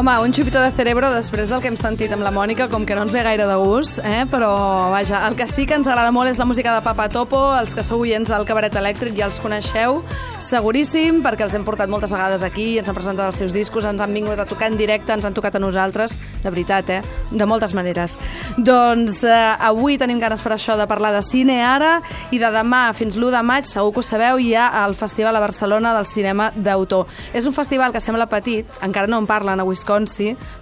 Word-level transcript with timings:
Home, 0.00 0.18
un 0.18 0.32
xupito 0.32 0.58
de 0.62 0.70
cerebro 0.72 1.10
després 1.12 1.50
del 1.52 1.60
que 1.60 1.68
hem 1.68 1.74
sentit 1.76 2.08
amb 2.14 2.24
la 2.24 2.30
Mònica, 2.32 2.70
com 2.72 2.86
que 2.88 2.94
no 2.96 3.02
ens 3.04 3.12
ve 3.12 3.20
gaire 3.20 3.44
de 3.44 3.56
gust, 3.60 3.98
eh? 4.00 4.22
però 4.32 4.48
vaja, 4.88 5.18
el 5.28 5.34
que 5.36 5.44
sí 5.44 5.66
que 5.68 5.76
ens 5.76 5.90
agrada 5.92 6.08
molt 6.08 6.30
és 6.30 6.38
la 6.40 6.46
música 6.48 6.72
de 6.72 6.80
Papa 6.80 7.10
Topo, 7.12 7.36
els 7.58 7.74
que 7.76 7.84
sou 7.84 8.00
oients 8.00 8.30
del 8.32 8.46
Cabaret 8.48 8.78
Elèctric 8.80 9.12
ja 9.18 9.26
els 9.28 9.36
coneixeu, 9.44 9.98
seguríssim, 10.40 11.18
perquè 11.20 11.44
els 11.44 11.52
hem 11.58 11.66
portat 11.68 11.92
moltes 11.92 12.14
vegades 12.16 12.46
aquí, 12.48 12.78
ens 12.80 12.88
han 12.88 12.96
presentat 12.96 13.28
els 13.28 13.42
seus 13.42 13.52
discos, 13.52 13.84
ens 13.84 14.00
han 14.00 14.16
vingut 14.16 14.40
a 14.40 14.46
tocar 14.48 14.70
en 14.72 14.78
directe, 14.80 15.12
ens 15.12 15.26
han 15.28 15.36
tocat 15.36 15.58
a 15.58 15.60
nosaltres, 15.60 16.16
de 16.40 16.48
veritat, 16.48 16.94
eh? 16.96 17.02
De 17.36 17.44
moltes 17.44 17.76
maneres. 17.76 18.16
Doncs 18.56 19.20
eh, 19.28 19.36
avui 19.68 20.00
tenim 20.00 20.24
ganes 20.24 20.40
per 20.40 20.54
això 20.56 20.78
de 20.80 20.88
parlar 20.88 21.12
de 21.12 21.20
cine 21.28 21.58
ara, 21.60 21.98
i 22.32 22.40
de 22.40 22.48
demà 22.56 22.86
fins 22.96 23.20
l'1 23.20 23.34
de 23.36 23.44
maig, 23.44 23.68
segur 23.68 23.92
que 23.92 24.00
ho 24.00 24.08
sabeu, 24.08 24.40
hi 24.40 24.54
ha 24.56 24.70
el 24.86 24.96
Festival 24.96 25.36
a 25.36 25.44
Barcelona 25.44 25.92
del 25.98 26.08
Cinema 26.08 26.48
d'Autor. 26.56 27.04
És 27.36 27.44
un 27.44 27.52
festival 27.52 27.92
que 27.92 28.00
sembla 28.00 28.30
petit, 28.32 28.80
encara 28.80 29.04
no 29.04 29.20
en 29.20 29.28
parlen 29.28 29.60
a 29.60 29.68
Wisconsin, 29.68 29.89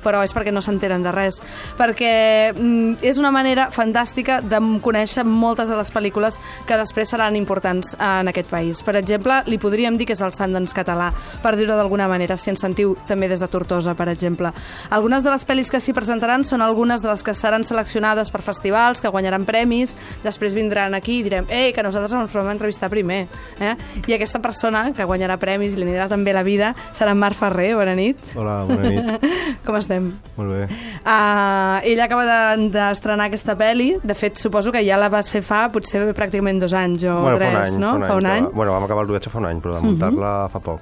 però 0.05 0.23
és 0.25 0.33
perquè 0.35 0.53
no 0.55 0.63
s'enteren 0.65 1.05
de 1.05 1.13
res, 1.15 1.41
perquè 1.79 2.13
mm, 2.55 3.05
és 3.07 3.21
una 3.21 3.33
manera 3.35 3.69
fantàstica 3.75 4.41
de 4.43 4.61
conèixer 4.83 5.25
moltes 5.29 5.69
de 5.69 5.77
les 5.79 5.93
pel·lícules 5.93 6.39
que 6.67 6.79
després 6.81 7.13
seran 7.13 7.37
importants 7.37 7.95
en 7.95 8.29
aquest 8.31 8.51
país. 8.51 8.83
Per 8.83 8.97
exemple, 8.99 9.43
li 9.47 9.59
podríem 9.61 9.99
dir 9.99 10.09
que 10.09 10.17
és 10.17 10.25
el 10.25 10.35
Sundance 10.37 10.75
català, 10.77 11.11
per 11.43 11.55
dir-ho 11.57 11.77
d'alguna 11.77 12.09
manera, 12.09 12.37
si 12.37 12.51
ens 12.53 12.63
sentiu 12.65 12.97
també 13.09 13.29
des 13.29 13.41
de 13.41 13.49
Tortosa, 13.49 13.95
per 13.99 14.09
exemple. 14.13 14.53
Algunes 14.91 15.25
de 15.25 15.33
les 15.33 15.45
pel·lis 15.47 15.71
que 15.71 15.81
s'hi 15.81 15.95
presentaran 15.97 16.45
són 16.45 16.63
algunes 16.65 17.03
de 17.03 17.11
les 17.11 17.25
que 17.25 17.35
seran 17.35 17.65
seleccionades 17.65 18.33
per 18.33 18.43
festivals, 18.43 19.03
que 19.03 19.13
guanyaran 19.13 19.45
premis, 19.49 19.95
després 20.25 20.57
vindran 20.57 20.97
aquí 20.97 21.21
i 21.21 21.27
direm, 21.27 21.49
ei, 21.53 21.73
que 21.77 21.85
nosaltres 21.85 22.17
ens 22.17 22.35
vam 22.35 22.51
entrevistar 22.53 22.91
primer. 22.93 23.27
Eh? 23.61 23.75
I 24.07 24.17
aquesta 24.17 24.41
persona 24.45 24.89
que 24.97 25.07
guanyarà 25.09 25.39
premis 25.41 25.75
i 25.75 25.81
li 25.81 25.89
anirà 25.89 26.09
també 26.11 26.35
la 26.35 26.45
vida 26.47 26.75
serà 26.93 27.15
en 27.15 27.21
Marc 27.21 27.39
Ferrer. 27.39 27.75
Bona 27.79 27.95
nit. 27.99 28.21
Hola, 28.39 28.63
bona 28.69 28.89
nit. 28.89 29.18
Com 29.67 29.77
estem? 29.77 30.11
Molt 30.37 30.51
bé. 30.55 30.63
Uh, 31.05 31.79
ella 31.89 32.05
acaba 32.07 32.25
de- 32.29 32.69
d'estrenar 32.75 33.25
de, 33.29 33.29
aquesta 33.33 33.57
pel·li. 33.59 33.91
De 34.03 34.15
fet, 34.15 34.37
suposo 34.39 34.73
que 34.73 34.85
ja 34.87 34.97
la 35.01 35.09
vas 35.13 35.31
fer 35.31 35.43
fa 35.43 35.67
potser 35.73 36.07
pràcticament 36.17 36.61
dos 36.61 36.73
anys 36.73 37.05
o 37.05 37.21
bueno, 37.23 37.39
tres, 37.39 37.53
fa 37.53 37.59
un 37.59 37.65
any. 37.65 37.79
no? 37.81 37.93
Fa 38.07 38.17
un 38.17 38.27
any. 38.27 38.33
any. 38.39 38.45
però- 38.49 38.53
Bueno, 38.55 38.73
vam 38.73 38.85
acabar 38.85 39.03
el 39.05 39.09
rodatge 39.09 39.31
fa 39.31 39.39
un 39.39 39.47
any, 39.47 39.61
però 39.65 39.75
de 39.79 39.81
muntar-la 39.87 40.35
fa 40.53 40.61
poc. 40.61 40.81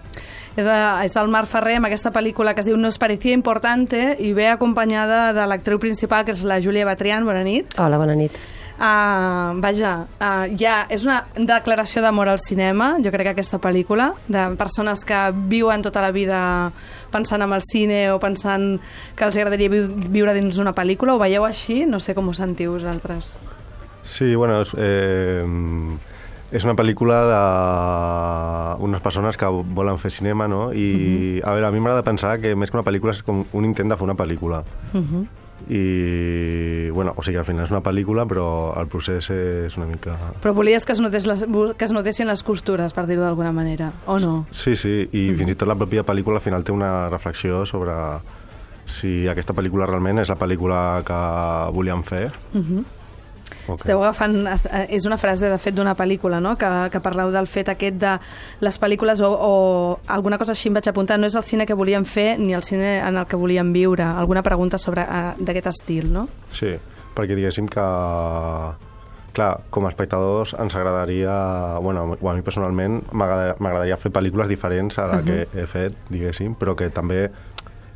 És, 0.56 0.65
uh, 0.65 1.05
és 1.05 1.15
el 1.20 1.28
Marc 1.28 1.48
Ferrer 1.53 1.77
amb 1.77 1.84
aquesta 1.91 2.11
pel·lícula 2.11 2.55
que 2.55 2.61
es 2.62 2.67
diu 2.67 2.77
Nos 2.81 2.97
parecía 2.98 3.34
importante 3.34 4.17
i 4.19 4.33
ve 4.33 4.48
acompanyada 4.48 5.33
de 5.37 5.45
l'actriu 5.47 5.78
principal, 5.78 6.25
que 6.25 6.33
és 6.33 6.43
la 6.45 6.61
Júlia 6.62 6.87
Batrián. 6.89 7.27
Bona 7.28 7.43
nit. 7.45 7.75
Hola, 7.78 7.98
bona 7.98 8.15
nit. 8.17 8.33
Uh, 8.77 9.56
vaja, 9.64 10.05
uh, 10.20 10.44
ja, 10.60 10.82
és 10.92 11.06
una 11.06 11.22
declaració 11.32 12.02
d'amor 12.05 12.28
al 12.28 12.41
cinema, 12.42 12.91
jo 13.00 13.08
crec 13.08 13.30
que 13.30 13.32
aquesta 13.32 13.56
pel·lícula, 13.56 14.10
de 14.28 14.42
persones 14.60 15.00
que 15.08 15.20
viuen 15.48 15.80
tota 15.80 16.02
la 16.05 16.10
vida 16.12 16.41
pensant 17.10 17.41
en 17.41 17.54
el 17.56 17.64
cine 17.64 18.10
o 18.12 18.19
pensant 18.20 18.74
que 19.16 19.24
els 19.24 19.38
agradaria 19.41 19.72
viu 19.72 19.88
viure 20.12 20.34
dins 20.36 20.60
una 20.60 20.74
pel·lícula, 20.77 21.14
ho 21.16 21.22
veieu 21.22 21.47
així? 21.48 21.86
No 21.88 22.02
sé 22.04 22.12
com 22.12 22.28
ho 22.28 22.34
sentiu 22.36 22.77
vosaltres. 22.77 23.32
Sí, 24.04 24.34
bueno, 24.36 24.60
és, 24.60 24.74
eh, 24.77 25.42
és 26.52 26.69
una 26.69 26.77
pel·lícula 26.77 27.22
d'unes 28.76 29.00
persones 29.03 29.41
que 29.41 29.48
volen 29.48 29.97
fer 29.98 30.12
cinema, 30.15 30.47
no? 30.47 30.69
I, 30.76 31.41
a 31.42 31.56
veure, 31.56 31.66
a 31.66 31.72
mi 31.72 31.81
m'agrada 31.81 32.04
pensar 32.04 32.36
que 32.44 32.54
més 32.54 32.70
que 32.70 32.78
una 32.78 32.86
pel·lícula 32.86 33.16
és 33.16 33.25
com 33.25 33.42
un 33.53 33.65
intent 33.65 33.88
de 33.91 33.97
fer 33.97 34.04
una 34.06 34.20
pel·lícula. 34.20 34.62
I, 35.67 36.91
bueno, 36.91 37.15
o 37.17 37.22
sigui, 37.25 37.39
al 37.41 37.47
final 37.49 37.65
és 37.65 37.72
una 37.72 37.83
pel·lícula, 37.83 38.27
però 38.28 38.47
el 38.78 38.87
procés 38.93 39.31
és 39.34 39.77
una 39.81 39.89
mica... 39.89 40.15
Però 40.43 40.53
volies 40.55 40.87
que 40.87 40.94
es, 40.94 41.00
notés 41.03 41.27
les, 41.27 41.43
que 41.49 41.89
es 41.89 41.94
notessin 41.97 42.28
les 42.31 42.44
costures, 42.47 42.94
per 42.94 43.06
dir-ho 43.09 43.25
d'alguna 43.25 43.50
manera, 43.56 43.91
o 44.06 44.21
no? 44.22 44.34
Sí, 44.53 44.77
sí, 44.78 45.00
i 45.11 45.28
fins 45.39 45.55
i 45.55 45.59
tot 45.59 45.69
la 45.71 45.78
pròpia 45.78 46.05
pel·lícula 46.06 46.39
al 46.39 46.45
final 46.45 46.66
té 46.66 46.75
una 46.77 47.09
reflexió 47.09 47.65
sobre 47.66 47.97
si 48.87 49.27
aquesta 49.27 49.56
pel·lícula 49.56 49.89
realment 49.91 50.22
és 50.22 50.31
la 50.31 50.39
pel·lícula 50.39 50.81
que 51.06 51.21
volíem 51.75 52.05
fer. 52.06 52.28
Okay. 53.67 53.75
Esteu 53.77 54.03
agafant... 54.03 54.34
eh, 54.47 54.87
És 54.97 55.07
una 55.07 55.17
frase, 55.19 55.49
de 55.51 55.59
fet, 55.59 55.75
d'una 55.75 55.95
pel·lícula, 55.99 56.41
no?, 56.43 56.57
que, 56.59 56.69
que 56.93 57.01
parleu 57.01 57.33
del 57.34 57.47
fet 57.47 57.69
aquest 57.73 57.97
de 57.99 58.12
les 58.61 58.79
pel·lícules 58.81 59.21
o, 59.23 59.31
o 59.33 59.53
alguna 60.07 60.39
cosa 60.39 60.53
així 60.55 60.69
em 60.71 60.75
vaig 60.79 60.89
apuntar, 60.91 61.19
no 61.19 61.27
és 61.27 61.34
el 61.39 61.43
cine 61.47 61.67
que 61.67 61.75
volíem 61.75 62.05
fer 62.07 62.39
ni 62.39 62.55
el 62.55 62.62
cine 62.67 62.99
en 63.01 63.17
el 63.17 63.27
que 63.27 63.37
volíem 63.37 63.73
viure. 63.75 64.03
Alguna 64.07 64.43
pregunta 64.43 64.79
sobre 64.79 65.03
uh, 65.07 65.33
d'aquest 65.39 65.67
estil, 65.75 66.12
no? 66.12 66.29
Sí, 66.53 66.75
perquè 67.17 67.34
diguéssim 67.39 67.67
que 67.71 67.87
clar, 69.37 69.51
com 69.71 69.84
a 69.84 69.91
espectadors 69.93 70.55
ens 70.59 70.75
agradaria, 70.77 71.33
bueno, 71.84 72.07
a 72.17 72.33
mi 72.34 72.43
personalment 72.43 73.03
m'agrada- 73.13 73.57
m'agradaria 73.61 73.99
fer 74.01 74.11
pel·lícules 74.15 74.49
diferents 74.49 74.97
a 74.99 75.07
la 75.11 75.19
que 75.27 75.43
he 75.53 75.67
fet, 75.69 75.93
diguéssim, 76.09 76.55
però 76.57 76.73
que 76.77 76.89
també 76.89 77.27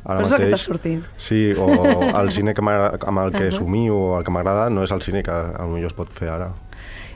ara 0.05 0.19
Però 0.19 0.25
és 0.25 0.31
el 0.31 0.37
que 0.37 0.49
t'ha 0.49 0.57
mateix... 0.57 0.65
sortit. 0.65 1.03
Sí, 1.17 1.51
o 1.53 1.67
el 2.21 2.31
cine 2.31 2.53
que 2.53 2.61
amb 2.65 3.19
el 3.25 3.31
que 3.31 3.51
somio 3.51 3.95
o 3.97 4.17
el 4.19 4.25
que 4.25 4.31
m'agrada 4.33 4.69
no 4.69 4.83
és 4.83 4.91
el 4.91 5.01
cine 5.01 5.23
que 5.23 5.31
potser 5.31 5.85
es 5.91 5.93
pot 5.97 6.09
fer 6.09 6.29
ara. 6.33 6.51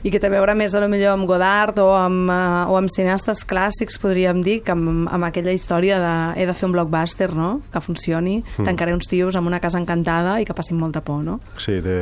I 0.06 0.10
que 0.12 0.20
té 0.22 0.28
a 0.28 0.30
veure 0.30 0.52
més, 0.54 0.74
a 0.76 0.78
lo 0.78 0.86
millor, 0.92 1.16
amb 1.16 1.26
Godard 1.26 1.80
o 1.82 1.88
amb, 1.96 2.28
uh, 2.30 2.70
o 2.70 2.76
amb 2.78 2.90
cineastes 2.92 3.40
clàssics, 3.48 3.96
podríem 3.98 4.38
dir, 4.44 4.60
que 4.62 4.70
amb, 4.70 5.08
amb 5.10 5.26
aquella 5.26 5.50
història 5.56 5.96
de 5.98 6.12
he 6.42 6.46
de 6.46 6.54
fer 6.54 6.68
un 6.68 6.74
blockbuster, 6.76 7.32
no?, 7.34 7.60
que 7.72 7.80
funcioni, 7.82 8.36
Hmm. 8.56 8.68
tancaré 8.68 8.94
uns 8.94 9.08
tios 9.10 9.34
amb 9.34 9.48
una 9.48 9.58
casa 9.58 9.80
encantada 9.80 10.36
i 10.40 10.44
que 10.46 10.54
passin 10.54 10.78
molta 10.78 11.00
por, 11.02 11.24
no? 11.24 11.40
Sí, 11.58 11.80
té... 11.82 11.96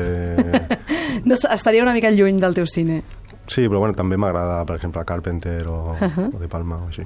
no 1.25 1.35
estaria 1.35 1.83
una 1.83 1.95
mica 1.95 2.11
lluny 2.11 2.41
del 2.43 2.53
teu 2.55 2.67
cine. 2.67 3.03
Sí 3.51 3.67
però 3.69 3.81
bueno, 3.83 3.97
també 3.97 4.19
m'agrada, 4.21 4.63
per 4.69 4.79
exemple, 4.79 5.05
Carpenter 5.09 5.67
o, 5.71 5.79
o 5.95 6.41
De 6.41 6.49
Palma 6.51 6.83
o 6.85 6.89
així. 6.89 7.05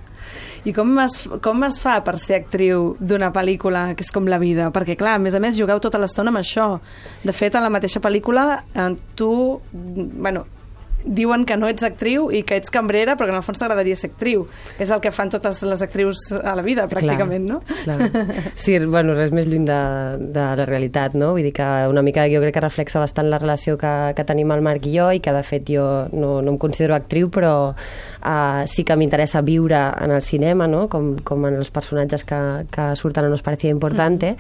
I 0.69 0.75
com 0.77 0.93
es, 1.03 1.17
com 1.45 1.65
es 1.67 1.79
fa 1.83 1.99
per 2.07 2.17
ser 2.21 2.43
actriu 2.43 2.93
d'una 3.01 3.33
pel·lícula 3.35 3.89
que 3.97 4.07
és 4.07 4.13
com 4.15 4.29
la 4.31 4.41
vida? 4.43 4.71
Perquè, 4.75 4.99
clar, 4.99 5.17
a 5.19 5.23
més 5.23 5.35
a 5.35 5.43
més, 5.43 5.59
jugueu 5.59 5.81
tota 5.83 6.01
l'estona 6.01 6.35
amb 6.35 6.43
això. 6.43 6.71
De 7.25 7.35
fet, 7.35 7.57
en 7.59 7.67
la 7.67 7.73
mateixa 7.73 8.03
pel·lícula, 8.05 8.49
eh, 8.75 8.93
tu... 9.19 9.33
Bueno, 9.73 10.47
diuen 11.05 11.45
que 11.47 11.57
no 11.57 11.69
ets 11.71 11.85
actriu 11.87 12.29
i 12.35 12.43
que 12.47 12.57
ets 12.59 12.73
cambrera, 12.75 13.15
però 13.17 13.29
que 13.29 13.35
en 13.35 13.39
el 13.39 13.45
fons 13.47 13.61
t'agradaria 13.61 13.97
ser 13.97 14.11
actriu. 14.11 14.47
És 14.81 14.91
el 14.95 15.01
que 15.05 15.13
fan 15.15 15.31
totes 15.33 15.63
les 15.67 15.83
actrius 15.85 16.25
a 16.37 16.55
la 16.59 16.65
vida, 16.67 16.89
pràcticament, 16.91 17.47
no? 17.49 17.61
Clar. 17.85 17.99
Sí, 18.59 18.79
bueno, 18.85 19.15
res 19.17 19.33
més 19.35 19.47
lluny 19.49 19.65
de, 19.69 19.79
de 20.35 20.47
la 20.61 20.67
realitat, 20.67 21.15
no? 21.19 21.33
Vull 21.37 21.47
dir 21.47 21.55
que 21.57 21.69
una 21.91 22.03
mica 22.03 22.27
jo 22.31 22.43
crec 22.43 22.57
que 22.59 22.65
reflexa 22.65 23.03
bastant 23.03 23.31
la 23.31 23.39
relació 23.41 23.79
que, 23.81 23.93
que 24.17 24.27
tenim 24.29 24.51
el 24.55 24.65
Marc 24.65 24.89
i 24.89 24.97
jo 24.99 25.11
i 25.15 25.23
que 25.25 25.35
de 25.35 25.45
fet 25.47 25.71
jo 25.71 25.87
no, 26.13 26.39
no 26.43 26.55
em 26.55 26.59
considero 26.61 26.97
actriu 26.97 27.31
però 27.33 27.53
uh, 27.71 28.67
sí 28.67 28.85
que 28.85 28.97
m'interessa 28.99 29.43
viure 29.47 29.81
en 30.03 30.17
el 30.17 30.23
cinema, 30.23 30.67
no? 30.67 30.87
Com, 30.91 31.15
com 31.25 31.47
en 31.49 31.61
els 31.61 31.71
personatges 31.75 32.27
que, 32.29 32.41
que 32.75 32.91
surten 32.97 33.25
a 33.25 33.29
Nos 33.29 33.43
parecía 33.43 33.71
importante, 33.71 34.37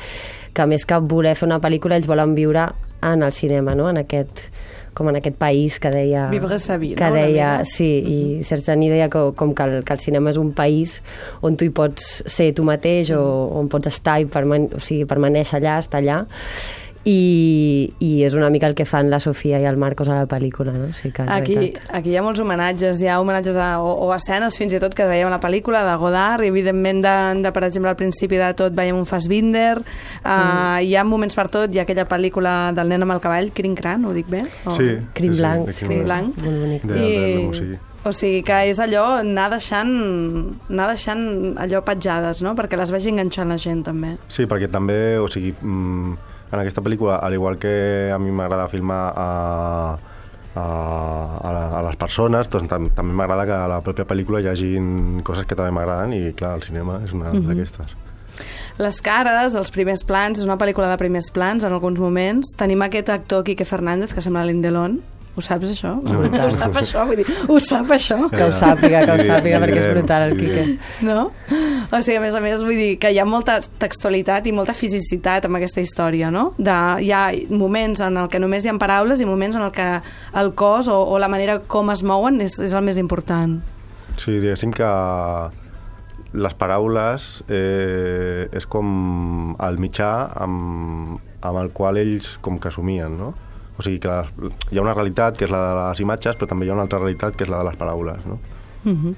que 0.54 0.66
més 0.66 0.86
que 0.88 0.98
voler 0.98 1.36
fer 1.36 1.46
una 1.46 1.60
pel·lícula 1.62 1.98
ells 1.98 2.08
volen 2.08 2.34
viure 2.34 2.68
en 3.02 3.22
el 3.22 3.32
cinema, 3.32 3.74
no? 3.78 3.88
En 3.90 4.00
aquest 4.02 4.47
com 4.96 5.10
en 5.10 5.18
aquest 5.20 5.38
país 5.40 5.78
que 5.82 5.92
deia... 5.92 6.26
Vivre 6.32 6.58
sa 6.62 6.78
vie, 6.80 6.96
que 6.98 7.10
no? 7.10 7.16
Deia, 7.18 7.50
mica. 7.60 7.68
sí, 7.68 7.88
i 8.00 8.18
Serge 8.46 8.72
Denis 8.72 8.94
deia 8.94 9.08
que, 9.12 9.22
com 9.38 9.54
que 9.54 9.68
el, 9.68 9.78
que 9.84 9.96
el 9.96 10.02
cinema 10.02 10.32
és 10.32 10.40
un 10.40 10.52
país 10.56 10.98
on 11.44 11.56
tu 11.58 11.68
hi 11.68 11.72
pots 11.74 12.22
ser 12.26 12.50
tu 12.56 12.66
mateix 12.66 13.12
o 13.16 13.22
on 13.60 13.70
pots 13.72 13.90
estar 13.92 14.18
i 14.22 14.28
perman 14.30 14.68
o 14.74 14.82
sigui, 14.82 15.08
permanèixer 15.08 15.60
allà, 15.60 15.78
estar 15.84 16.02
allà 16.02 16.22
i, 17.04 17.92
i 18.02 18.10
és 18.26 18.34
una 18.34 18.48
mica 18.50 18.66
el 18.68 18.74
que 18.78 18.84
fan 18.88 19.08
la 19.10 19.20
Sofia 19.22 19.60
i 19.62 19.66
el 19.68 19.78
Marcos 19.80 20.10
a 20.10 20.18
la 20.18 20.26
pel·lícula, 20.30 20.74
no? 20.74 20.90
O 20.90 20.96
sigui 20.96 21.14
que, 21.16 21.26
Aquí, 21.30 21.54
realitat... 21.54 21.88
aquí 21.94 22.12
hi 22.12 22.18
ha 22.18 22.24
molts 22.26 22.42
homenatges, 22.42 23.02
hi 23.02 23.08
ha 23.08 23.18
homenatges 23.22 23.56
a, 23.56 23.68
o, 23.80 23.94
o 24.06 24.10
escenes 24.16 24.58
fins 24.58 24.74
i 24.74 24.82
tot 24.82 24.96
que 24.98 25.06
veiem 25.08 25.30
a 25.30 25.34
la 25.36 25.40
pel·lícula 25.42 25.84
de 25.86 25.96
Godard 26.00 26.44
i 26.44 26.52
evidentment 26.52 27.02
de, 27.06 27.16
de 27.46 27.54
per 27.54 27.64
exemple 27.68 27.92
al 27.92 27.98
principi 27.98 28.40
de 28.40 28.52
tot 28.58 28.76
veiem 28.76 28.98
un 28.98 29.08
Fassbinder 29.08 29.78
uh, 29.78 29.82
mm. 30.28 30.86
hi 30.88 30.94
ha 30.96 31.06
moments 31.08 31.38
per 31.38 31.48
tot, 31.52 31.72
hi 31.72 31.80
ha 31.82 31.86
aquella 31.86 32.08
pel·lícula 32.10 32.56
del 32.76 32.94
nen 32.94 33.06
amb 33.06 33.16
el 33.16 33.24
cavall, 33.24 33.52
Crin 33.54 33.76
Cran, 33.78 34.08
ho 34.08 34.14
dic 34.16 34.30
bé? 34.30 34.44
O... 34.66 34.76
Sí, 34.76 34.94
Crim 35.14 35.36
sí, 35.36 35.42
blanc, 35.42 35.70
sí, 35.72 35.84
de 35.84 35.92
Crim 35.92 36.08
blanc. 36.08 36.40
Molt 36.42 36.64
bonic. 36.64 36.88
De, 36.88 36.98
de, 36.98 37.68
de. 37.68 37.84
O 38.06 38.12
sigui 38.14 38.44
que 38.46 38.56
és 38.70 38.78
allò, 38.80 39.04
anar 39.20 39.48
deixant, 39.52 39.90
anar 40.70 40.86
deixant 40.92 41.22
allò 41.60 41.82
petjades, 41.84 42.40
no? 42.46 42.54
Perquè 42.58 42.78
les 42.78 42.92
vegi 42.94 43.10
enganxant 43.12 43.50
la 43.50 43.58
gent, 43.60 43.82
també. 43.88 44.14
Sí, 44.32 44.46
perquè 44.48 44.70
també, 44.70 45.18
o 45.18 45.26
sigui, 45.32 45.50
mm, 45.60 46.14
en 46.50 46.60
aquesta 46.60 46.82
pel·lícula, 46.84 47.18
al 47.22 47.34
igual 47.36 47.58
que 47.58 48.10
a 48.14 48.18
mi 48.18 48.32
m'agrada 48.32 48.68
filmar 48.72 49.02
a, 49.14 49.28
a, 50.54 50.64
a, 50.64 51.52
a 51.80 51.82
les 51.86 51.96
persones, 52.00 52.48
doncs 52.52 52.70
tam 52.70 52.88
també 52.96 53.16
m'agrada 53.16 53.46
que 53.48 53.56
a 53.56 53.70
la 53.70 53.80
pròpia 53.84 54.08
pel·lícula 54.08 54.40
hi 54.42 54.50
hagin 54.52 55.22
coses 55.26 55.46
que 55.46 55.58
també 55.58 55.74
m'agraden 55.76 56.16
i, 56.16 56.22
clar, 56.38 56.56
el 56.58 56.64
cinema 56.66 57.02
és 57.04 57.14
una 57.16 57.34
d'aquestes. 57.36 57.96
Les 58.78 59.00
cares, 59.02 59.56
els 59.58 59.72
primers 59.74 60.04
plans, 60.06 60.38
és 60.38 60.46
una 60.46 60.56
pel·lícula 60.58 60.88
de 60.92 60.98
primers 61.00 61.32
plans 61.34 61.64
en 61.66 61.74
alguns 61.74 61.98
moments. 61.98 62.52
Tenim 62.58 62.84
aquest 62.86 63.10
actor, 63.10 63.42
Quique 63.44 63.66
Fernández, 63.66 64.14
que 64.14 64.22
sembla 64.22 64.44
l'Indelon. 64.46 65.00
Ho 65.38 65.42
saps, 65.44 65.70
això? 65.70 65.92
No. 66.02 66.16
Ho 66.26 66.50
sap, 66.50 66.74
això? 66.80 67.04
Vull 67.06 67.20
dir, 67.20 67.26
ho 67.46 67.58
sap, 67.62 67.92
això? 67.94 68.16
Que 68.32 68.40
ho 68.42 68.50
sàpiga, 68.50 69.04
que 69.06 69.14
ho 69.14 69.26
sàpiga, 69.28 69.60
perquè 69.62 69.76
és 69.78 69.92
brutal 69.92 70.24
el 70.26 70.34
Quique. 70.34 70.64
No? 71.06 71.28
O 71.94 72.00
sigui, 72.02 72.16
a 72.18 72.22
més 72.24 72.34
a 72.34 72.40
més, 72.42 72.64
vull 72.66 72.74
dir 72.74 72.88
que 72.98 73.12
hi 73.14 73.20
ha 73.22 73.26
molta 73.28 73.60
textualitat 73.78 74.50
i 74.50 74.54
molta 74.56 74.74
fisicitat 74.74 75.46
amb 75.46 75.60
aquesta 75.60 75.84
història, 75.84 76.32
no? 76.34 76.48
De, 76.58 76.74
hi 77.06 77.12
ha 77.14 77.22
moments 77.54 78.02
en 78.02 78.18
el 78.18 78.26
que 78.32 78.42
només 78.42 78.66
hi 78.66 78.72
ha 78.72 78.76
paraules 78.82 79.22
i 79.22 79.30
moments 79.30 79.60
en 79.60 79.68
el 79.68 79.72
que 79.78 79.86
el 80.42 80.52
cos 80.58 80.90
o, 80.90 80.98
o 81.06 81.22
la 81.22 81.30
manera 81.30 81.60
com 81.70 81.94
es 81.94 82.02
mouen 82.02 82.42
és, 82.42 82.58
és 82.58 82.74
el 82.74 82.82
més 82.90 82.98
important. 82.98 83.60
Sí, 84.18 84.40
diguéssim 84.42 84.74
que 84.74 84.90
les 86.34 86.54
paraules 86.58 87.30
eh, 87.46 88.50
és 88.50 88.66
com 88.66 89.54
el 89.54 89.78
mitjà 89.78 90.12
amb, 90.42 91.20
amb 91.40 91.62
el 91.62 91.70
qual 91.70 92.02
ells 92.02 92.34
com 92.42 92.58
que 92.58 92.74
assumien, 92.74 93.14
no? 93.22 93.36
O 93.78 93.84
sigui 93.86 94.00
que 94.02 94.14
hi 94.72 94.78
ha 94.78 94.84
una 94.84 94.94
realitat 94.96 95.38
que 95.38 95.46
és 95.46 95.52
la 95.54 95.60
de 95.68 95.74
les 95.78 96.00
imatges, 96.02 96.36
però 96.38 96.50
també 96.50 96.66
hi 96.66 96.72
ha 96.72 96.76
una 96.76 96.86
altra 96.88 96.98
realitat 96.98 97.36
que 97.38 97.46
és 97.46 97.52
la 97.52 97.62
de 97.62 97.68
les 97.70 97.78
paraules, 97.78 98.24
no? 98.26 98.40
Uh 98.84 98.92
-huh. 98.92 99.14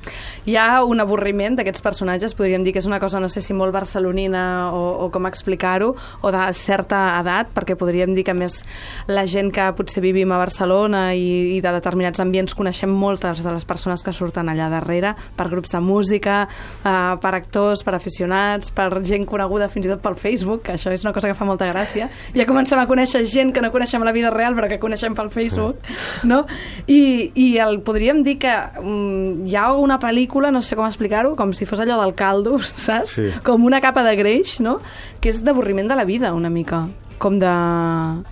Hi 0.47 0.57
ha 0.57 0.85
un 0.85 1.01
avorriment 1.01 1.57
d'aquests 1.57 1.83
personatges, 1.83 2.35
podríem 2.35 2.65
dir 2.65 2.73
que 2.73 2.79
és 2.79 2.87
una 2.87 2.99
cosa, 2.99 3.21
no 3.21 3.29
sé 3.29 3.41
si 3.41 3.53
molt 3.53 3.73
barcelonina 3.73 4.73
o, 4.73 5.05
o 5.05 5.11
com 5.11 5.27
explicar-ho, 5.27 5.95
o 6.21 6.31
de 6.33 6.53
certa 6.55 7.21
edat, 7.21 7.49
perquè 7.55 7.77
podríem 7.77 8.15
dir 8.15 8.25
que 8.25 8.35
més 8.35 8.65
la 9.07 9.27
gent 9.27 9.53
que 9.53 9.73
potser 9.77 10.03
vivim 10.03 10.33
a 10.33 10.39
Barcelona 10.39 11.15
i, 11.15 11.57
i 11.57 11.61
de 11.61 11.73
determinats 11.73 12.21
ambients 12.21 12.55
coneixem 12.55 12.91
moltes 12.91 13.43
de 13.43 13.53
les 13.53 13.65
persones 13.65 14.03
que 14.03 14.13
surten 14.13 14.49
allà 14.49 14.69
darrere, 14.71 15.15
per 15.37 15.49
grups 15.49 15.71
de 15.71 15.81
música, 15.81 16.49
eh, 16.85 17.17
per 17.21 17.35
actors, 17.35 17.85
per 17.85 17.95
aficionats, 17.95 18.71
per 18.71 19.03
gent 19.05 19.27
coneguda 19.27 19.69
fins 19.69 19.87
i 19.87 19.89
tot 19.89 20.01
pel 20.01 20.17
Facebook, 20.17 20.63
que 20.63 20.73
això 20.73 20.91
és 20.91 21.05
una 21.05 21.13
cosa 21.13 21.29
que 21.29 21.35
fa 21.35 21.45
molta 21.45 21.71
gràcia. 21.71 22.09
Ja 22.35 22.47
comencem 22.47 22.79
a 22.79 22.87
conèixer 22.87 23.25
gent 23.27 23.53
que 23.53 23.61
no 23.61 23.71
coneixem 23.71 24.03
a 24.03 24.05
la 24.05 24.13
vida 24.13 24.31
real, 24.31 24.55
però 24.55 24.69
que 24.69 24.79
coneixem 24.79 25.15
pel 25.15 25.31
Facebook, 25.31 25.77
no? 26.25 26.47
I, 26.87 27.33
i 27.35 27.59
el, 27.59 27.81
podríem 27.87 28.23
dir 28.23 28.39
que 28.39 28.55
um, 28.81 29.45
hi 29.51 29.57
ha 29.59 29.67
una 29.75 29.99
pel·lícula, 30.01 30.53
no 30.55 30.63
sé 30.63 30.77
com 30.79 30.87
explicar-ho, 30.87 31.35
com 31.37 31.51
si 31.57 31.67
fos 31.67 31.83
allò 31.83 31.99
del 32.05 32.15
caldo, 32.15 32.57
saps? 32.87 33.17
Sí. 33.19 33.29
Com 33.45 33.67
una 33.67 33.81
capa 33.83 34.05
de 34.07 34.15
greix, 34.21 34.61
no? 34.63 34.79
Que 35.21 35.33
és 35.35 35.43
d'avorriment 35.45 35.91
de 35.91 35.99
la 35.99 36.07
vida, 36.09 36.31
una 36.39 36.51
mica. 36.55 36.85
Com 37.21 37.37
de, 37.43 37.51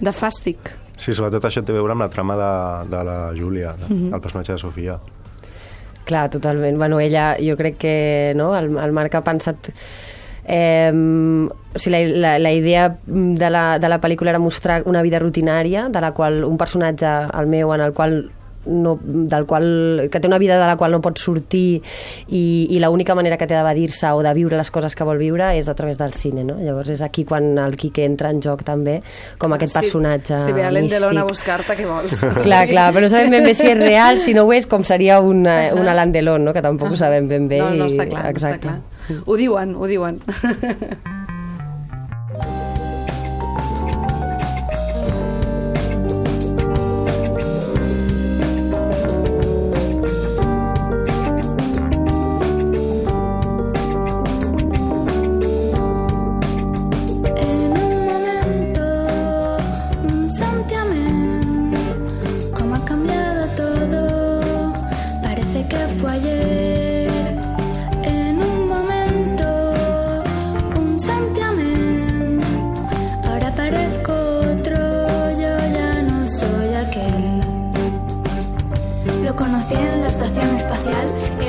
de 0.00 0.12
fàstic. 0.16 0.70
Sí, 0.98 1.12
sobretot 1.14 1.44
això 1.46 1.60
té 1.62 1.74
a 1.74 1.76
veure 1.76 1.92
amb 1.94 2.02
la 2.06 2.08
trama 2.10 2.34
de, 2.38 2.52
de 2.90 3.02
la 3.06 3.18
Júlia, 3.36 3.74
de, 3.78 3.86
Mhm. 3.94 4.14
el 4.14 4.20
personatge 4.24 4.52
de 4.56 4.58
Sofia. 4.58 4.96
Clar, 6.08 6.30
totalment. 6.32 6.78
Bueno, 6.80 6.98
ella, 7.00 7.36
jo 7.38 7.54
crec 7.58 7.76
que 7.76 8.32
no, 8.34 8.54
el, 8.56 8.72
el 8.78 8.92
Marc 8.96 9.14
ha 9.14 9.22
pensat... 9.22 9.68
Eh, 10.50 10.90
o 10.90 11.78
sigui, 11.78 11.92
la, 12.16 12.30
la, 12.32 12.38
la 12.38 12.52
idea 12.56 12.86
de 13.04 13.50
la, 13.52 13.78
de 13.78 13.88
la 13.92 14.00
pel·lícula 14.00 14.30
era 14.32 14.38
mostrar 14.40 14.82
una 14.88 15.02
vida 15.04 15.18
rutinària, 15.20 15.90
de 15.92 16.00
la 16.00 16.12
qual 16.16 16.40
un 16.48 16.56
personatge, 16.56 17.06
el 17.36 17.46
meu, 17.52 17.74
en 17.74 17.82
el 17.84 17.92
qual 17.92 18.30
no, 18.68 18.98
del 19.02 19.46
qual, 19.48 20.08
que 20.12 20.20
té 20.20 20.28
una 20.28 20.38
vida 20.38 20.58
de 20.60 20.66
la 20.68 20.76
qual 20.76 20.92
no 20.92 21.00
pot 21.02 21.18
sortir 21.18 21.80
i, 22.28 22.42
i 22.70 22.78
l'única 22.82 23.14
manera 23.18 23.38
que 23.40 23.46
té 23.48 23.56
d'evadir-se 23.56 24.10
o 24.14 24.22
de 24.22 24.32
viure 24.36 24.56
les 24.60 24.70
coses 24.70 24.94
que 24.94 25.06
vol 25.08 25.18
viure 25.18 25.50
és 25.58 25.68
a 25.68 25.74
través 25.74 25.98
del 25.98 26.12
cine, 26.14 26.44
no? 26.44 26.58
Llavors 26.60 26.90
és 26.94 27.02
aquí 27.02 27.24
quan 27.28 27.50
el 27.58 27.76
Quique 27.80 28.04
entra 28.04 28.30
en 28.30 28.42
joc 28.44 28.62
també, 28.68 28.98
com 29.38 29.52
aquest 29.56 29.74
personatge 29.80 30.38
Si, 30.38 30.52
ve 30.52 30.64
Alain 30.68 30.86
Delon 30.90 31.18
a 31.18 31.24
buscar-te, 31.28 31.74
què 31.78 31.86
vols? 31.88 32.20
Clar, 32.46 32.66
clar, 32.70 32.88
però 32.94 33.06
no 33.06 33.12
sabem 33.12 33.30
ben 33.34 33.44
bé 33.48 33.54
si 33.58 33.66
és 33.72 33.78
real, 33.80 34.18
si 34.22 34.34
no 34.36 34.44
ho 34.46 34.52
és, 34.52 34.66
com 34.70 34.84
seria 34.84 35.20
una, 35.24 35.58
un 35.74 35.88
Alain 35.88 36.12
Delon, 36.12 36.44
no? 36.44 36.52
que 36.54 36.62
tampoc 36.62 36.92
ho 36.92 37.00
sabem 37.00 37.28
ben 37.28 37.48
bé. 37.48 37.58
No, 37.64 37.70
no 37.74 37.88
i- 37.88 37.94
està 37.96 38.06
clar, 38.08 38.28
no 38.32 38.38
està 38.38 38.58
clar. 38.62 38.78
Ho 39.24 39.36
diuen, 39.40 39.74
ho 39.74 39.86
diuen. 39.88 40.20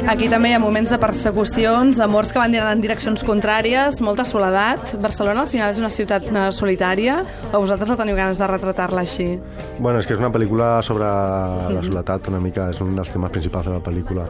Aquí 0.10 0.28
també 0.32 0.50
hi 0.50 0.56
ha 0.58 0.60
moments 0.60 0.90
de 0.90 0.98
persecucions, 1.00 2.00
amors 2.04 2.34
que 2.34 2.40
van 2.42 2.56
en 2.58 2.82
direccions 2.82 3.22
contràries, 3.24 4.02
molta 4.02 4.26
soledat. 4.26 4.96
Barcelona 5.04 5.46
al 5.46 5.52
final 5.52 5.72
és 5.72 5.80
una 5.80 5.92
ciutat 5.94 6.26
solitària 6.56 7.20
o 7.54 7.62
vosaltres 7.62 7.92
no 7.94 7.98
teniu 8.00 8.18
ganes 8.18 8.42
de 8.42 8.48
retratar-la 8.50 9.06
així? 9.06 9.30
Bueno, 9.78 10.00
és 10.00 10.10
que 10.10 10.18
és 10.18 10.20
una 10.20 10.32
pel·lícula 10.34 10.82
sobre 10.84 11.08
la 11.08 11.84
soledat 11.86 12.28
una 12.34 12.42
mica, 12.44 12.70
és 12.74 12.82
un 12.84 12.96
dels 12.98 13.14
temes 13.14 13.32
principals 13.32 13.70
de 13.70 13.78
la 13.78 13.84
pel·lícula. 13.86 14.28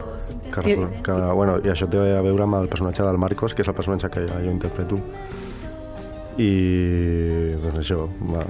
Que, 0.50 0.66
I... 0.68 0.76
que, 1.06 1.18
bueno, 1.34 1.58
I 1.64 1.72
això 1.72 1.88
té 1.90 2.00
a 2.16 2.22
veure 2.26 2.46
amb 2.46 2.60
el 2.60 2.68
personatge 2.68 3.06
del 3.06 3.18
Marcos, 3.18 3.54
que 3.54 3.64
és 3.64 3.70
el 3.70 3.78
personatge 3.78 4.10
que 4.12 4.26
jo 4.30 4.50
interpreto. 4.50 5.00
I 6.38 7.54
doncs 7.60 7.80
això, 7.82 8.04
va, 8.30 8.44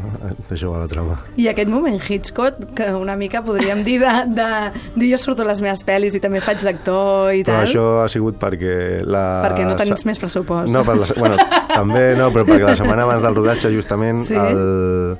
d'això 0.50 0.70
va 0.72 0.82
la 0.84 0.88
trama. 0.90 1.16
I 1.40 1.48
aquest 1.50 1.70
moment 1.72 1.96
Hitchcock, 1.98 2.60
que 2.76 2.86
una 2.94 3.16
mica 3.18 3.40
podríem 3.46 3.82
dir 3.86 3.98
de, 4.02 4.12
de, 4.36 4.48
de 4.94 5.08
jo 5.10 5.18
surto 5.18 5.44
les 5.48 5.62
meves 5.64 5.82
pel·lis 5.88 6.14
i 6.14 6.20
també 6.22 6.42
faig 6.44 6.62
d'actor 6.66 7.32
i 7.34 7.42
Però 7.42 7.56
tal. 7.56 7.66
això 7.66 7.86
ha 8.04 8.08
sigut 8.12 8.38
perquè 8.42 9.00
la... 9.06 9.24
Perquè 9.48 9.66
no 9.66 9.76
tens 9.80 10.04
més 10.06 10.20
pressupost. 10.22 10.70
No, 10.72 10.84
per 10.86 10.98
la, 11.00 11.08
bueno, 11.18 11.38
també 11.72 12.04
no, 12.20 12.30
però 12.34 12.44
perquè 12.46 12.68
la 12.68 12.76
setmana 12.78 13.08
abans 13.08 13.24
del 13.26 13.34
rodatge 13.40 13.72
justament 13.74 14.24
Sí? 14.28 14.34
el- 14.38 15.16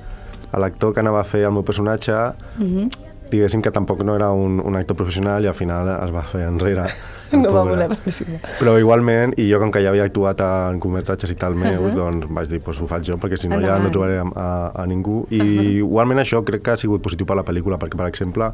l'actor 0.61 0.93
que 0.95 1.01
anava 1.01 1.21
a 1.23 1.25
fer 1.25 1.45
el 1.47 1.53
meu 1.55 1.63
personatge 1.67 2.13
Mhm. 2.59 2.89
Diguéssim 3.33 3.63
que 3.63 3.71
tampoc 3.75 4.03
no 4.05 4.15
era 4.19 4.31
un, 4.37 4.61
un 4.61 4.77
actor 4.77 4.97
professional 4.99 5.45
i 5.45 5.49
al 5.51 5.57
final 5.57 5.89
es 5.97 6.13
va 6.15 6.23
fer 6.27 6.47
enrere. 6.49 6.87
No 7.31 7.53
va 7.55 7.61
voler 7.63 7.85
participar. 7.87 8.41
Però 8.59 8.73
igualment, 8.83 9.37
i 9.39 9.45
jo 9.47 9.61
com 9.63 9.71
que 9.71 9.79
ja 9.85 9.93
havia 9.93 10.03
actuat 10.09 10.41
en 10.43 10.81
curtmetratges 10.83 11.31
i 11.31 11.37
tal 11.39 11.55
meus, 11.55 11.93
doncs 11.95 12.27
vaig 12.27 12.49
dir, 12.51 12.59
pues, 12.67 12.81
ho 12.83 12.89
faig 12.91 13.07
jo, 13.07 13.21
perquè 13.23 13.39
si 13.39 13.47
no 13.47 13.61
ja 13.63 13.77
Endavant. 13.77 13.85
no 13.87 13.93
trobaré 13.95 14.17
a, 14.19 14.25
a, 14.35 14.49
a 14.83 14.87
ningú. 14.91 15.21
I 15.31 15.77
igualment 15.77 16.19
això 16.25 16.41
crec 16.43 16.65
que 16.67 16.75
ha 16.75 16.81
sigut 16.81 17.05
positiu 17.05 17.29
per 17.31 17.37
la 17.39 17.45
pel·lícula, 17.47 17.79
perquè, 17.79 17.95
per 18.01 18.09
exemple, 18.11 18.51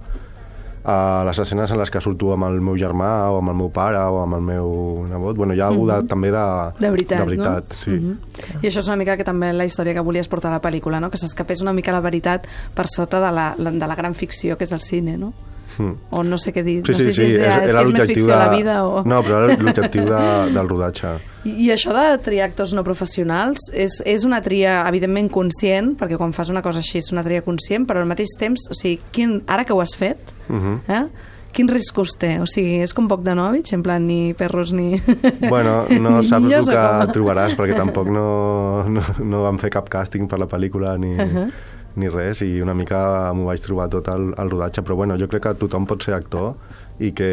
a 0.89 1.25
les 1.27 1.39
escenes 1.43 1.73
en 1.75 1.79
les 1.81 1.91
que 1.91 2.01
surto 2.01 2.29
amb 2.33 2.45
el 2.47 2.61
meu 2.63 2.77
germà 2.79 3.09
o 3.35 3.41
amb 3.41 3.51
el 3.51 3.57
meu 3.59 3.71
pare 3.75 3.99
o 3.99 4.21
amb 4.23 4.37
el 4.39 4.45
meu 4.47 4.69
nebot, 5.11 5.35
bueno, 5.37 5.55
hi 5.57 5.61
ha 5.61 5.67
algú 5.67 5.89
de, 5.89 5.97
també 6.07 6.31
de, 6.31 6.45
De 6.79 6.91
veritat, 6.95 7.19
de 7.19 7.25
veritat 7.33 7.73
no? 7.75 7.81
sí. 7.81 7.91
Mhm. 7.91 8.61
I 8.63 8.69
això 8.69 8.79
és 8.85 8.87
una 8.89 8.97
mica 9.01 9.17
que 9.17 9.25
també 9.27 9.53
la 9.53 9.65
història 9.67 9.95
que 9.95 10.01
volies 10.07 10.29
portar 10.29 10.53
a 10.53 10.59
la 10.59 10.63
pel·lícula, 10.63 11.01
no? 11.01 11.11
que 11.11 11.19
s'escapés 11.19 11.61
una 11.63 11.73
mica 11.73 11.91
la 11.93 12.01
veritat 12.05 12.47
per 12.75 12.87
sota 12.87 13.19
de 13.21 13.33
la, 13.35 13.55
la- 13.59 13.73
de 13.73 13.87
la 13.87 13.97
gran 13.97 14.15
ficció 14.15 14.57
que 14.57 14.65
és 14.65 14.73
el 14.73 14.81
cine, 14.81 15.17
no? 15.19 15.33
Mm. 15.79 15.93
O 16.11 16.23
no 16.25 16.39
sé 16.39 16.53
què 16.55 16.63
dir. 16.65 16.81
Sí, 16.87 16.93
no 16.93 16.99
sí, 16.99 17.05
sé 17.05 17.13
sí, 17.13 17.17
si 17.17 17.25
és, 17.37 17.37
és, 17.37 17.71
si 17.71 17.83
és 17.83 17.91
més 17.93 18.09
ficció 18.09 18.33
de... 18.33 18.39
la 18.39 18.49
vida 18.53 18.77
o... 18.87 19.03
No, 19.05 19.21
però 19.27 19.45
era 19.45 19.59
l'objectiu 19.61 20.07
de, 20.09 20.23
del 20.55 20.69
rodatge. 20.69 21.13
I, 21.45 21.53
I 21.67 21.71
això 21.75 21.95
de 21.97 22.07
triar 22.25 22.49
actors 22.49 22.73
no 22.75 22.85
professionals 22.87 23.69
és, 23.73 24.01
és 24.07 24.25
una 24.25 24.41
tria, 24.43 24.81
evidentment, 24.89 25.31
conscient, 25.33 25.95
perquè 26.01 26.19
quan 26.19 26.33
fas 26.37 26.51
una 26.51 26.63
cosa 26.65 26.83
així 26.83 26.99
és 26.99 27.13
una 27.13 27.25
tria 27.27 27.45
conscient, 27.47 27.87
però 27.87 28.03
al 28.03 28.11
mateix 28.11 28.35
temps, 28.39 28.69
o 28.71 28.75
sigui, 28.75 29.01
quin, 29.13 29.41
ara 29.47 29.65
que 29.65 29.75
ho 29.77 29.81
has 29.81 29.97
fet, 29.97 30.35
Uh 30.47 30.55
-huh. 30.55 30.79
eh, 30.87 31.09
quins 31.57 31.73
riscos 31.73 32.17
té? 32.21 32.37
O 32.41 32.47
sigui, 32.47 32.83
és 32.85 32.93
com 32.95 33.09
poc 33.09 33.23
de 33.23 33.35
Novich, 33.35 33.73
en 33.73 33.83
plan, 33.83 34.05
ni 34.07 34.35
perros 34.35 34.73
ni... 34.73 35.01
Bueno, 35.53 35.87
no 36.01 36.21
ni 36.21 36.29
saps 36.29 36.53
el 36.53 36.67
que 36.67 37.13
trobaràs, 37.17 37.57
perquè 37.57 37.77
tampoc 37.77 38.11
no, 38.13 38.85
no, 38.89 39.03
no 39.25 39.43
vam 39.43 39.59
fer 39.59 39.71
cap 39.71 39.89
càsting 39.89 40.29
per 40.29 40.39
la 40.39 40.47
pel·lícula 40.47 40.97
ni, 40.99 41.15
uh 41.15 41.25
-huh. 41.25 41.51
Ni 41.97 42.09
res, 42.13 42.43
i 42.45 42.61
una 42.61 42.75
mica 42.77 43.33
m'ho 43.33 43.47
vaig 43.49 43.61
trobar 43.65 43.89
tot 43.93 44.09
al, 44.13 44.31
al 44.37 44.51
rodatge, 44.53 44.83
però 44.85 44.97
bueno, 45.01 45.17
jo 45.21 45.29
crec 45.33 45.43
que 45.49 45.55
tothom 45.65 45.87
pot 45.89 46.03
ser 46.05 46.15
actor 46.15 46.55
i 47.01 47.13
que 47.17 47.31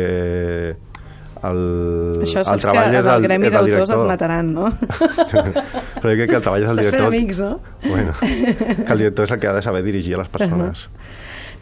el, 1.44 1.58
Això 2.24 2.40
el 2.40 2.46
saps 2.48 2.52
que 2.56 2.64
treball 2.64 2.94
és 2.96 3.00
el 3.04 3.08
del, 3.10 3.26
gremi 3.28 3.50
d'autors 3.52 3.68
et 3.68 3.98
director. 3.98 4.08
mataran, 4.08 4.54
no? 4.56 4.70
però 6.00 6.08
jo 6.08 6.16
crec 6.16 6.30
que 6.32 6.38
el 6.40 6.46
treball 6.46 6.64
és 6.64 6.70
del 6.72 6.80
Estàs 6.80 6.94
fent 6.94 7.04
director. 7.04 7.08
amics, 7.12 7.42
no? 7.44 7.60
Bueno, 7.84 8.14
que 8.86 8.92
el 8.94 9.04
director 9.04 9.28
és 9.28 9.36
el 9.36 9.42
que 9.44 9.48
ha 9.52 9.56
de 9.58 9.62
saber 9.66 9.84
dirigir 9.84 10.16
a 10.16 10.22
les 10.24 10.32
persones. 10.32 10.88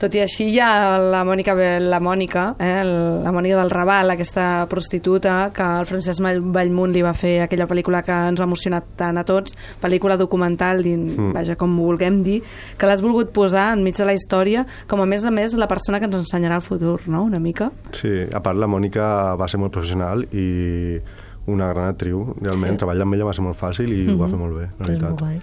Tot 0.01 0.15
i 0.17 0.21
així 0.23 0.47
hi 0.49 0.55
ha 0.57 0.97
la 0.97 1.19
Mònica, 1.21 1.53
la 1.77 1.99
Mònica, 2.01 2.55
eh, 2.57 2.81
la 3.21 3.29
Mònica 3.35 3.59
del 3.59 3.69
Raval, 3.69 4.09
aquesta 4.09 4.65
prostituta 4.65 5.51
que 5.53 5.67
el 5.77 5.85
Francesc 5.85 6.23
Vallmunt 6.25 6.95
li 6.95 7.03
va 7.05 7.11
fer 7.13 7.35
aquella 7.43 7.67
pel·lícula 7.69 8.01
que 8.01 8.15
ens 8.31 8.41
va 8.41 8.47
emocionar 8.49 8.79
tant 8.97 9.21
a 9.21 9.23
tots, 9.29 9.53
pel·lícula 9.83 10.17
documental, 10.17 10.81
din, 10.81 11.05
mm. 11.11 11.35
vaja, 11.37 11.53
com 11.53 11.77
vulguem 11.77 12.23
dir, 12.25 12.39
que 12.81 12.89
l'has 12.89 13.05
volgut 13.05 13.29
posar 13.35 13.75
enmig 13.75 13.99
de 14.01 14.09
la 14.09 14.17
història 14.17 14.65
com 14.89 15.05
a 15.05 15.05
més 15.05 15.21
a 15.21 15.29
més 15.29 15.53
la 15.53 15.69
persona 15.69 16.01
que 16.01 16.09
ens 16.09 16.17
ensenyarà 16.23 16.57
el 16.57 16.65
futur, 16.65 16.97
no?, 17.05 17.27
una 17.29 17.37
mica. 17.37 17.69
Sí, 17.93 18.23
a 18.25 18.41
part 18.41 18.57
la 18.57 18.71
Mònica 18.71 19.35
va 19.37 19.51
ser 19.53 19.61
molt 19.61 19.75
professional 19.75 20.25
i 20.33 20.97
una 21.45 21.69
gran 21.75 21.93
actriu, 21.93 22.31
realment, 22.41 22.73
sí. 22.73 22.81
treballar 22.81 23.05
amb 23.05 23.19
ella 23.19 23.29
va 23.29 23.37
ser 23.37 23.45
molt 23.45 23.61
fàcil 23.61 23.93
i 23.93 24.07
ho 24.09 24.17
va 24.17 24.33
fer 24.33 24.41
molt 24.41 24.57
bé, 24.63 24.71
la 24.79 24.87
veritat. 24.87 25.21
guai. 25.21 25.37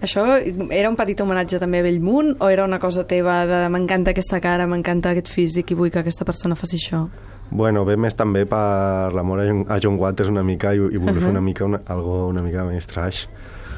Això 0.00 0.24
era 0.72 0.88
un 0.88 0.96
petit 0.96 1.20
homenatge 1.20 1.58
també 1.60 1.82
a 1.82 1.84
Bellmunt 1.84 2.38
o 2.40 2.48
era 2.48 2.64
una 2.64 2.78
cosa 2.80 3.04
teva 3.04 3.42
de 3.46 3.66
m'encanta 3.68 4.14
aquesta 4.14 4.40
cara, 4.40 4.66
m'encanta 4.66 5.12
aquest 5.12 5.28
físic 5.28 5.72
i 5.72 5.76
vull 5.76 5.92
que 5.92 6.00
aquesta 6.00 6.24
persona 6.24 6.56
faci 6.56 6.78
això? 6.80 7.04
Bueno, 7.50 7.82
ve 7.84 7.96
més 7.98 8.14
també 8.14 8.46
per 8.48 9.10
l'amor 9.12 9.42
a 9.42 9.78
John, 9.82 9.98
Waters 9.98 10.30
una 10.30 10.44
mica 10.46 10.72
i, 10.72 10.78
i 10.78 10.96
voler 10.96 11.16
uh 11.16 11.18
-huh. 11.18 11.20
fer 11.20 11.30
una 11.30 11.40
mica 11.40 11.64
una, 11.64 11.80
algo 11.86 12.28
una 12.28 12.42
mica 12.42 12.64
més 12.64 12.86
trash, 12.86 13.26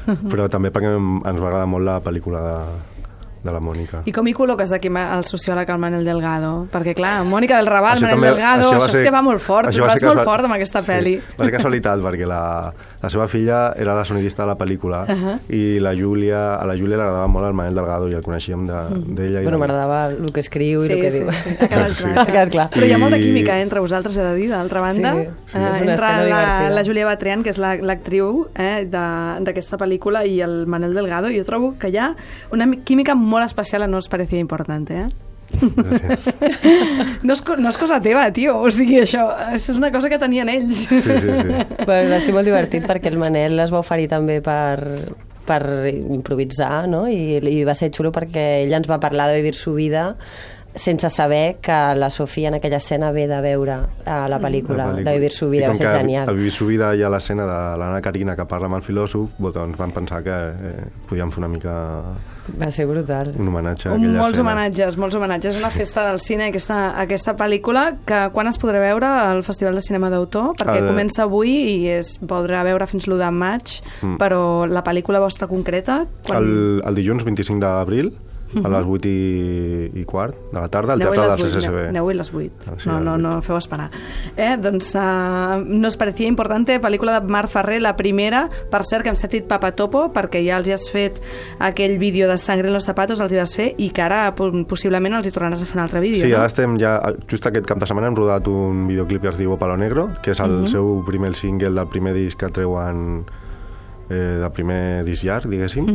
però 0.31 0.47
també 0.47 0.71
perquè 0.71 0.93
ens 0.93 1.41
va 1.41 1.47
agradar 1.47 1.67
molt 1.67 1.83
la 1.83 1.99
pel·lícula 1.99 2.39
de 2.39 2.92
la 3.51 3.59
Mònica. 3.59 4.01
I 4.05 4.11
com 4.11 4.25
hi 4.27 4.33
col·loques 4.33 4.71
aquí 4.71 4.87
el 4.87 5.23
sociòleg, 5.25 5.69
el 5.69 5.77
Manel 5.77 6.05
Delgado? 6.05 6.67
Perquè, 6.71 6.93
clar, 6.95 7.23
Mònica 7.25 7.57
del 7.57 7.67
Raval, 7.67 7.97
Això 7.97 8.01
Manel 8.03 8.15
també- 8.15 8.29
Delgado, 8.29 8.69
això, 8.71 8.79
va 8.79 8.85
és 8.85 8.91
ser- 8.91 9.03
que 9.03 9.11
va 9.11 9.21
molt 9.21 9.39
fort, 9.41 9.67
això 9.69 9.81
va 9.81 9.87
vas 9.87 10.03
molt 10.03 10.21
fort 10.23 10.43
amb 10.45 10.53
aquesta 10.53 10.81
pel·li. 10.83 11.17
Sí, 11.19 11.35
va 11.39 11.45
ser 11.45 11.51
casualitat, 11.53 11.99
perquè 11.99 12.25
la, 12.25 12.73
la 13.01 13.09
seva 13.09 13.27
filla 13.27 13.73
era 13.75 13.93
la 13.95 14.05
sonidista 14.05 14.43
de 14.43 14.47
la 14.47 14.57
pel·lícula 14.57 15.03
Uh 15.03 15.11
-huh. 15.13 15.39
i 15.49 15.79
la 15.79 15.93
Júlia, 15.95 16.55
a 16.55 16.65
la 16.65 16.73
Júlia 16.77 16.95
li 16.95 17.01
agradava 17.01 17.27
molt 17.27 17.45
el 17.47 17.53
Manel 17.53 17.75
Delgado 17.75 18.07
i 18.09 18.13
el 18.13 18.21
coneixíem 18.23 18.65
de- 18.65 18.73
d'ella. 19.13 19.39
i 19.41 19.43
Bueno, 19.43 19.57
de- 19.57 19.67
m'agradava 19.67 20.05
el 20.07 20.31
que 20.31 20.39
escriu 20.39 20.83
i 20.83 20.87
Sí, 20.87 20.93
el 20.93 21.01
que 21.01 21.11
sí, 21.11 21.19
diu. 21.19 21.31
sí, 21.31 21.49
ha 21.59 21.67
quedat 21.67 21.91
Sí. 21.93 22.03
clar. 22.03 22.19
Ha 22.19 22.25
quedat 22.25 22.49
clar. 22.49 22.69
Però 22.69 22.85
hi 22.85 22.91
ha 22.93 22.97
molta 22.97 23.17
I- 23.17 23.21
química 23.23 23.59
entre 23.59 23.79
vosaltres, 23.79 24.15
he 24.17 24.21
de 24.21 24.35
dir, 24.35 24.49
d'altra 24.49 24.79
banda. 24.79 25.11
Sí, 25.13 25.19
Eh, 25.19 25.29
sí, 25.51 25.57
és 25.57 25.57
una 25.57 25.77
entre 25.77 25.93
escena 25.93 26.17
la, 26.17 26.23
divertida. 26.23 26.69
la 26.69 26.83
Júlia 26.85 27.05
Batrián, 27.05 27.43
que 27.43 27.49
és 27.49 27.57
la- 27.57 27.75
l'actriu 27.75 28.47
eh, 28.55 28.85
de- 28.89 29.43
d'aquesta 29.43 29.77
pel·lícula, 29.77 30.25
i 30.25 30.39
el 30.41 30.65
Manel 30.67 30.93
Delgado, 30.93 31.27
jo 31.29 31.43
trobo 31.43 31.75
que 31.79 31.89
hi 31.89 31.97
ha 31.97 32.15
una 32.51 32.65
mi- 32.65 32.77
química 32.77 33.15
molt 33.15 33.32
especial 33.41 33.81
a 33.81 33.87
No 33.87 33.97
es 33.97 34.07
parecía 34.07 34.37
importante, 34.37 34.93
eh? 34.93 35.07
Gràcies. 35.53 36.29
No 37.23 37.33
és, 37.33 37.41
no 37.59 37.69
és 37.69 37.77
cosa 37.77 37.99
teva, 38.03 38.25
tio, 38.35 38.55
o 38.59 38.71
sigui, 38.73 38.99
això 39.03 39.25
és 39.53 39.67
una 39.73 39.91
cosa 39.93 40.09
que 40.11 40.19
tenien 40.19 40.49
ells. 40.49 40.85
Sí, 40.89 41.01
sí, 41.01 41.19
sí. 41.19 41.83
Bueno, 41.85 42.09
va 42.11 42.19
ser 42.21 42.33
molt 42.35 42.45
divertit 42.45 42.85
perquè 42.89 43.09
el 43.11 43.17
Manel 43.21 43.59
es 43.63 43.71
va 43.73 43.79
oferir 43.83 44.09
també 44.11 44.41
per, 44.43 45.13
per 45.47 45.61
improvisar, 45.93 46.87
no? 46.89 47.05
I, 47.07 47.39
I 47.39 47.63
va 47.67 47.75
ser 47.77 47.91
xulo 47.95 48.11
perquè 48.11 48.63
ell 48.65 48.75
ens 48.75 48.89
va 48.89 48.99
parlar 48.99 49.29
de 49.31 49.39
vivir 49.41 49.55
su 49.55 49.73
vida 49.77 50.13
sense 50.75 51.05
saber 51.13 51.59
que 51.61 51.75
la 51.95 52.09
Sofia 52.09 52.47
en 52.49 52.55
aquella 52.57 52.79
escena 52.81 53.11
ve 53.13 53.27
de 53.29 53.39
veure 53.45 53.75
a 54.09 54.27
la 54.27 54.39
pel·lícula, 54.41 54.87
La 54.87 54.91
pel·lícula. 54.95 55.03
de 55.05 55.13
vivir 55.13 55.31
su 55.31 55.49
vida, 55.51 55.67
I 55.67 55.69
va 55.69 55.75
ser 55.75 55.91
genial. 55.93 56.27
Al 56.27 56.35
Vivir 56.35 56.51
su 56.51 56.65
vida 56.65 56.95
hi 56.95 57.03
ha 57.03 57.11
l'escena 57.13 57.45
de 57.45 57.59
l'Anna 57.77 58.01
Carina 58.01 58.33
que 58.35 58.47
parla 58.49 58.71
amb 58.71 58.79
el 58.79 58.81
filòsof, 58.81 59.37
doncs 59.53 59.77
vam 59.77 59.93
pensar 59.93 60.23
que 60.25 60.33
eh, 60.33 60.87
podíem 61.07 61.29
fer 61.29 61.43
una 61.43 61.51
mica 61.53 61.75
Va 62.59 62.69
ser 62.71 62.85
brutal. 62.85 63.33
un 63.39 63.47
homenatge 63.47 63.87
a 63.87 63.93
aquella 63.93 64.17
molts 64.19 64.37
escena. 64.37 64.41
homenatges, 64.51 64.97
molts 64.97 65.15
homenatges. 65.15 65.55
És 65.55 65.61
una 65.61 65.69
festa 65.71 66.03
del 66.09 66.19
cine, 66.19 66.49
aquesta, 66.51 66.99
aquesta 66.99 67.35
pel·lícula, 67.39 67.97
que 68.05 68.29
quan 68.33 68.47
es 68.47 68.59
podrà 68.59 68.79
veure 68.83 69.05
al 69.05 69.43
Festival 69.43 69.75
de 69.75 69.81
Cinema 69.81 70.09
d'Autor? 70.09 70.55
Perquè 70.59 70.79
El- 70.81 70.87
comença 70.87 71.23
avui 71.23 71.53
i 71.53 71.87
es 71.87 72.19
podrà 72.19 72.63
veure 72.63 72.85
fins 72.87 73.07
l'1 73.07 73.17
de 73.17 73.31
maig, 73.31 73.79
Mm. 74.01 74.17
però 74.17 74.67
la 74.67 74.83
pel·lícula 74.83 75.19
vostra 75.19 75.47
concreta... 75.47 76.05
El, 76.29 76.81
el 76.85 76.95
dilluns 76.95 77.23
25 77.23 77.59
d'abril, 77.63 78.13
a 78.63 78.69
les 78.69 78.85
8 78.85 79.07
i, 79.09 79.91
i 80.01 80.03
quart 80.05 80.35
de 80.51 80.59
la 80.59 80.67
tarda, 80.69 80.93
al 80.93 80.99
Teatre 80.99 81.21
del 81.27 81.41
CCCB. 81.41 81.77
aneu- 81.87 81.89
Aneu-hi 81.89 82.15
les 82.17 82.33
8. 82.33 82.51
Ah, 82.67 82.75
no, 82.85 82.95
a 82.97 82.99
no, 82.99 83.17
no 83.17 83.41
feu 83.41 83.57
esperar. 83.57 83.89
Eh, 84.37 84.57
doncs 84.61 84.93
uh, 84.95 85.63
nos 85.65 85.97
parecía 85.97 86.27
importante, 86.27 86.79
pel·lícula 86.81 87.19
de 87.21 87.27
Marc 87.27 87.49
Ferrer, 87.49 87.81
la 87.81 87.95
primera, 87.95 88.49
per 88.71 88.83
cert 88.83 89.03
que 89.03 89.09
hem 89.09 89.15
sentit 89.15 89.47
Papa 89.47 89.71
Topo, 89.73 90.11
perquè 90.13 90.43
ja 90.45 90.57
els 90.61 90.67
hi 90.67 90.73
has 90.75 90.87
fet 90.91 91.21
aquell 91.59 91.97
vídeo 91.99 92.27
de 92.29 92.37
Sangre 92.37 92.67
en 92.67 92.73
los 92.73 92.85
zapatos, 92.85 93.19
els 93.21 93.33
hi 93.33 93.37
vas 93.37 93.55
fer, 93.55 93.73
i 93.77 93.89
que 93.89 94.01
ara 94.01 94.33
po- 94.35 94.51
possiblement 94.67 95.13
els 95.17 95.27
hi 95.27 95.31
tornaràs 95.31 95.63
a 95.63 95.65
fer 95.65 95.77
un 95.77 95.83
altre 95.85 95.99
vídeo, 95.99 96.23
Sí, 96.25 96.31
no? 96.31 96.37
ara 96.37 96.47
estem 96.51 96.77
ja... 96.79 96.99
Just 97.29 97.45
aquest 97.47 97.65
cap 97.65 97.79
de 97.79 97.87
setmana 97.89 98.07
hem 98.11 98.15
rodat 98.15 98.47
un 98.47 98.85
videoclip 98.87 99.21
que 99.23 99.29
es 99.29 99.37
diu 99.37 99.57
Palo 99.57 99.77
Negro, 99.77 100.09
que 100.21 100.31
és 100.31 100.39
el 100.43 100.67
seu 100.67 101.01
primer 101.07 101.33
single 101.35 101.71
del 101.73 101.87
primer 101.87 102.13
disc 102.13 102.37
que 102.39 102.49
treuen 102.53 103.23
eh, 104.13 104.37
del 104.43 104.51
primer 104.53 104.83
disc 105.07 105.25
llarg, 105.25 105.49
diguéssim, 105.49 105.89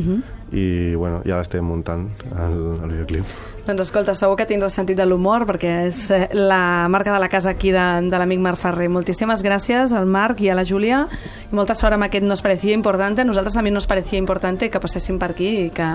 i 0.52 0.66
bueno, 0.96 1.22
ja 1.28 1.38
l'estem 1.38 1.64
muntant, 1.64 2.08
el, 2.34 2.58
el 2.82 2.96
videoclip. 2.96 3.38
Doncs 3.68 3.82
escolta, 3.84 4.14
segur 4.16 4.38
que 4.40 4.46
tindràs 4.48 4.72
sentit 4.78 4.96
de 4.96 5.04
l'humor 5.04 5.44
perquè 5.48 5.72
és 5.90 5.98
eh, 6.16 6.22
la 6.32 6.88
marca 6.88 7.12
de 7.12 7.18
la 7.20 7.28
casa 7.28 7.50
aquí 7.52 7.68
de, 7.74 7.84
de 8.08 8.20
l'amic 8.20 8.40
Marc 8.40 8.56
Ferrer. 8.56 8.86
Moltíssimes 8.88 9.44
gràcies 9.44 9.92
al 9.92 10.08
Marc 10.08 10.40
i 10.40 10.48
a 10.48 10.56
la 10.56 10.64
Júlia 10.64 11.02
i 11.50 11.52
molta 11.52 11.76
sort 11.76 11.98
amb 11.98 12.08
aquest 12.08 12.24
Nos 12.24 12.40
parecía 12.40 12.72
importante. 12.72 13.20
A 13.20 13.28
nosaltres 13.28 13.58
també 13.60 13.70
nos 13.70 13.86
parecía 13.86 14.18
importante 14.18 14.70
que 14.72 14.80
passéssim 14.80 15.20
per 15.20 15.34
aquí 15.34 15.50
i 15.66 15.68
que, 15.68 15.90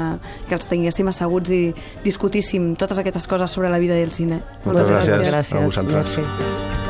que 0.45 0.57
els 0.59 0.69
tinguéssim 0.69 1.09
asseguts 1.09 1.49
i 1.49 1.63
discutíssim 2.05 2.75
totes 2.77 3.01
aquestes 3.01 3.25
coses 3.27 3.57
sobre 3.57 3.73
la 3.73 3.81
vida 3.81 3.97
i 3.97 4.05
el 4.05 4.13
cine. 4.13 4.43
Moltes 4.65 4.93
gràcies. 4.93 5.27
gràcies. 5.31 5.57
a 5.57 5.65
vosaltres. 5.65 6.17
Merci. 6.21 6.82